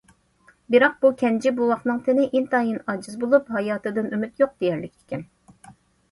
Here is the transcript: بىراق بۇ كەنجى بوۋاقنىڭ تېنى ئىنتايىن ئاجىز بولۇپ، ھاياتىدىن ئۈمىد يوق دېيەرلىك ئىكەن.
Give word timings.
بىراق 0.75 0.93
بۇ 1.05 1.09
كەنجى 1.17 1.51
بوۋاقنىڭ 1.57 1.99
تېنى 2.07 2.23
ئىنتايىن 2.39 2.79
ئاجىز 2.93 3.19
بولۇپ، 3.23 3.51
ھاياتىدىن 3.57 4.09
ئۈمىد 4.17 4.41
يوق 4.43 4.55
دېيەرلىك 4.65 4.97
ئىكەن. 4.97 5.27